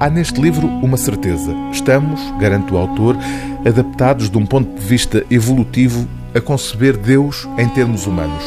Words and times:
Há 0.00 0.08
neste 0.08 0.40
livro 0.40 0.68
uma 0.68 0.96
certeza. 0.96 1.52
Estamos, 1.72 2.20
garante 2.38 2.72
o 2.72 2.76
autor, 2.76 3.16
adaptados 3.66 4.30
de 4.30 4.38
um 4.38 4.46
ponto 4.46 4.78
de 4.78 4.86
vista 4.86 5.24
evolutivo 5.28 6.06
a 6.32 6.40
conceber 6.40 6.96
Deus 6.96 7.48
em 7.58 7.68
termos 7.68 8.06
humanos. 8.06 8.44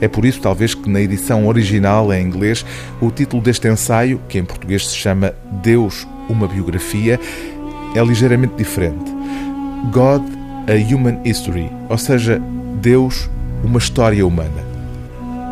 É 0.00 0.08
por 0.08 0.24
isso, 0.24 0.40
talvez, 0.40 0.74
que 0.74 0.90
na 0.90 1.00
edição 1.00 1.46
original 1.46 2.12
em 2.12 2.26
inglês, 2.26 2.66
o 3.00 3.08
título 3.08 3.40
deste 3.40 3.68
ensaio, 3.68 4.20
que 4.28 4.36
em 4.36 4.44
português 4.44 4.88
se 4.88 4.96
chama 4.96 5.32
Deus, 5.62 6.08
uma 6.28 6.48
biografia, 6.48 7.20
é 7.94 8.04
ligeiramente 8.04 8.54
diferente. 8.56 9.12
God, 9.92 10.22
a 10.66 10.94
Human 10.94 11.20
History, 11.24 11.70
ou 11.88 11.96
seja, 11.96 12.42
Deus, 12.80 13.30
uma 13.62 13.78
história 13.78 14.26
humana. 14.26 14.73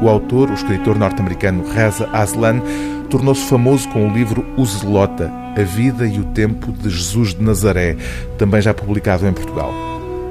O 0.02 0.08
autor, 0.08 0.50
o 0.50 0.54
escritor 0.54 0.98
norte-americano 0.98 1.64
Reza 1.64 2.08
Aslan, 2.12 2.60
tornou-se 3.08 3.46
famoso 3.46 3.88
com 3.90 4.08
o 4.08 4.12
livro 4.12 4.44
O 4.56 4.66
Zelota, 4.66 5.30
A 5.56 5.62
Vida 5.62 6.04
e 6.04 6.18
o 6.18 6.24
Tempo 6.24 6.72
de 6.72 6.90
Jesus 6.90 7.32
de 7.32 7.40
Nazaré, 7.40 7.96
também 8.36 8.60
já 8.60 8.74
publicado 8.74 9.28
em 9.28 9.32
Portugal. 9.32 9.72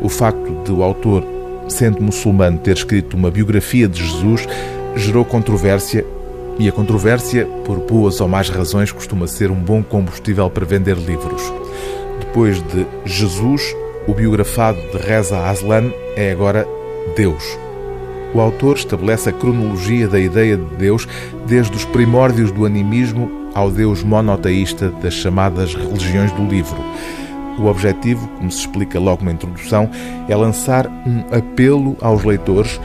O 0.01 0.09
facto 0.09 0.61
de 0.65 0.73
o 0.73 0.83
autor, 0.83 1.23
sendo 1.69 2.01
muçulmano, 2.01 2.57
ter 2.57 2.75
escrito 2.75 3.15
uma 3.15 3.31
biografia 3.31 3.87
de 3.87 4.05
Jesus 4.05 4.45
gerou 4.97 5.23
controvérsia 5.23 6.05
e 6.59 6.67
a 6.67 6.71
controvérsia, 6.73 7.45
por 7.63 7.77
boas 7.79 8.19
ou 8.19 8.27
más 8.27 8.49
razões, 8.49 8.91
costuma 8.91 9.25
ser 9.25 9.49
um 9.49 9.55
bom 9.55 9.81
combustível 9.81 10.49
para 10.49 10.65
vender 10.65 10.97
livros. 10.97 11.41
Depois 12.19 12.61
de 12.61 12.85
Jesus, 13.05 13.73
o 14.05 14.13
biografado 14.13 14.81
de 14.91 14.97
Reza 14.97 15.47
Aslan 15.47 15.93
é 16.17 16.33
agora 16.33 16.67
Deus. 17.15 17.70
O 18.33 18.39
autor 18.39 18.77
estabelece 18.77 19.29
a 19.29 19.33
cronologia 19.33 20.07
da 20.07 20.19
ideia 20.19 20.55
de 20.55 20.75
Deus 20.75 21.07
desde 21.45 21.75
os 21.75 21.85
primórdios 21.85 22.51
do 22.51 22.65
animismo 22.65 23.29
ao 23.53 23.69
Deus 23.69 24.03
monoteísta 24.03 24.89
das 25.01 25.13
chamadas 25.13 25.75
religiões 25.75 26.31
do 26.31 26.45
livro. 26.45 26.77
O 27.59 27.65
objetivo, 27.65 28.27
como 28.37 28.49
se 28.49 28.59
explica 28.59 28.99
logo 28.99 29.25
na 29.25 29.33
introdução, 29.33 29.89
é 30.29 30.35
lançar 30.35 30.87
um 30.87 31.23
apelo 31.35 31.97
aos 32.01 32.23
leitores 32.23 32.79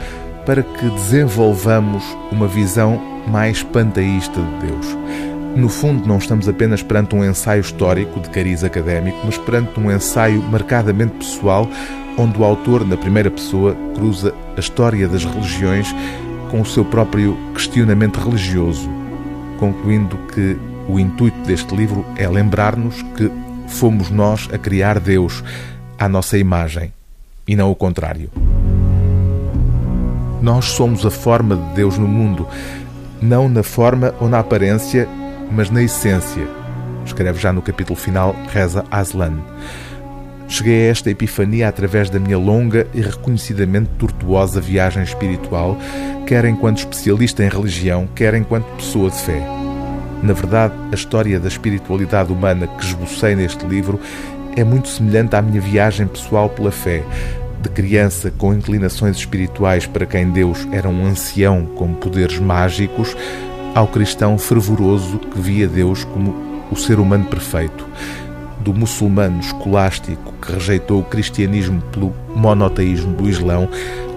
para 0.45 0.61
que 0.61 0.89
desenvolvamos 0.89 2.03
uma 2.31 2.47
visão 2.47 3.01
mais 3.27 3.63
panteísta 3.63 4.41
de 4.41 4.67
Deus. 4.67 4.97
No 5.55 5.69
fundo, 5.69 6.07
não 6.07 6.17
estamos 6.17 6.47
apenas 6.47 6.83
perante 6.83 7.15
um 7.15 7.23
ensaio 7.23 7.61
histórico 7.61 8.19
de 8.19 8.29
cariz 8.29 8.63
académico, 8.63 9.17
mas 9.25 9.37
perante 9.37 9.79
um 9.79 9.91
ensaio 9.91 10.41
marcadamente 10.43 11.13
pessoal 11.13 11.67
onde 12.17 12.39
o 12.39 12.43
autor, 12.43 12.85
na 12.85 12.97
primeira 12.97 13.29
pessoa, 13.29 13.75
cruza 13.95 14.33
a 14.55 14.59
história 14.59 15.07
das 15.07 15.23
religiões 15.23 15.93
com 16.49 16.61
o 16.61 16.65
seu 16.65 16.83
próprio 16.83 17.37
questionamento 17.53 18.19
religioso, 18.19 18.89
concluindo 19.59 20.17
que 20.33 20.57
o 20.87 20.99
intuito 20.99 21.37
deste 21.41 21.75
livro 21.75 22.05
é 22.15 22.27
lembrar-nos 22.27 23.01
que 23.15 23.29
fomos 23.67 24.09
nós 24.09 24.49
a 24.51 24.57
criar 24.57 24.99
Deus 24.99 25.43
à 25.99 26.07
nossa 26.07 26.37
imagem 26.37 26.91
e 27.47 27.55
não 27.55 27.69
o 27.69 27.75
contrário. 27.75 28.29
Nós 30.41 30.65
somos 30.65 31.05
a 31.05 31.11
forma 31.11 31.55
de 31.55 31.75
Deus 31.75 31.97
no 31.97 32.07
mundo, 32.07 32.47
não 33.21 33.49
na 33.49 33.63
forma 33.63 34.13
ou 34.19 34.29
na 34.29 34.39
aparência, 34.39 35.07
mas 35.51 35.69
na 35.69 35.83
essência. 35.83 36.47
Escreve 37.05 37.39
já 37.39 37.51
no 37.51 37.61
capítulo 37.61 37.97
final 37.97 38.35
Reza 38.51 38.85
Aslan. 38.91 39.39
Cheguei 40.49 40.87
a 40.87 40.91
esta 40.91 41.11
epifania 41.11 41.67
através 41.67 42.09
da 42.09 42.19
minha 42.19 42.37
longa 42.37 42.87
e 42.93 43.01
reconhecidamente 43.01 43.89
tortuosa 43.99 44.61
viagem 44.61 45.03
espiritual, 45.03 45.77
quer 46.25 46.45
enquanto 46.45 46.79
especialista 46.79 47.43
em 47.43 47.49
religião, 47.49 48.07
quer 48.15 48.33
enquanto 48.33 48.65
pessoa 48.77 49.09
de 49.09 49.17
fé. 49.17 49.45
Na 50.23 50.33
verdade, 50.33 50.73
a 50.91 50.95
história 50.95 51.39
da 51.39 51.49
espiritualidade 51.49 52.31
humana 52.31 52.65
que 52.65 52.85
esbocei 52.85 53.35
neste 53.35 53.65
livro 53.65 53.99
é 54.55 54.63
muito 54.63 54.87
semelhante 54.87 55.35
à 55.35 55.41
minha 55.41 55.61
viagem 55.61 56.07
pessoal 56.07 56.49
pela 56.49 56.71
fé, 56.71 57.03
de 57.61 57.69
criança 57.69 58.31
com 58.31 58.53
inclinações 58.53 59.17
espirituais 59.17 59.85
para 59.85 60.05
quem 60.05 60.29
Deus 60.31 60.65
era 60.71 60.87
um 60.87 61.05
ancião 61.05 61.65
com 61.75 61.93
poderes 61.93 62.39
mágicos, 62.39 63.15
ao 63.75 63.87
cristão 63.87 64.37
fervoroso 64.37 65.19
que 65.19 65.39
via 65.39 65.67
Deus 65.67 66.05
como 66.05 66.33
o 66.71 66.75
ser 66.75 66.99
humano 66.99 67.25
perfeito 67.25 67.85
do 68.67 68.73
muçulmano 68.73 69.39
escolástico 69.39 70.33
que 70.41 70.51
rejeitou 70.51 70.99
o 70.99 71.03
cristianismo 71.05 71.81
pelo 71.83 72.13
monoteísmo 72.35 73.15
do 73.15 73.29
Islão, 73.29 73.69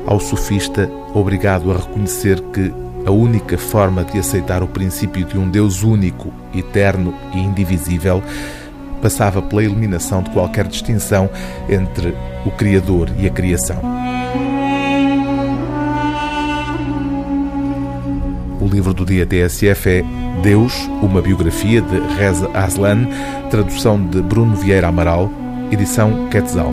ao 0.04 0.18
sofista 0.18 0.90
obrigado 1.14 1.70
a 1.70 1.76
reconhecer 1.76 2.40
que 2.52 2.72
a 3.06 3.12
única 3.12 3.56
forma 3.56 4.02
de 4.02 4.18
aceitar 4.18 4.60
o 4.60 4.66
princípio 4.66 5.24
de 5.24 5.38
um 5.38 5.48
Deus 5.48 5.84
único, 5.84 6.32
eterno 6.52 7.14
e 7.32 7.38
indivisível 7.38 8.20
passava 9.00 9.40
pela 9.40 9.62
eliminação 9.62 10.20
de 10.20 10.30
qualquer 10.30 10.66
distinção 10.66 11.30
entre 11.68 12.12
o 12.44 12.50
Criador 12.50 13.08
e 13.20 13.28
a 13.28 13.30
criação. 13.30 13.80
Livro 18.80 18.94
do 18.94 19.04
dia 19.04 19.26
TSF 19.26 19.90
é 19.90 20.04
Deus, 20.42 20.72
uma 21.02 21.20
biografia 21.20 21.82
de 21.82 21.98
Reza 22.16 22.48
Aslan, 22.54 23.06
tradução 23.50 24.02
de 24.02 24.22
Bruno 24.22 24.56
Vieira 24.56 24.88
Amaral, 24.88 25.30
edição 25.70 26.30
Quetzal. 26.30 26.72